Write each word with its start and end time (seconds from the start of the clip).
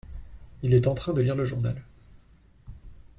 Il 0.63 0.73
est 0.73 0.87
en 0.87 0.95
train 0.95 1.13
de 1.13 1.21
lire 1.21 1.35
le 1.35 1.45
journal. 1.45 1.79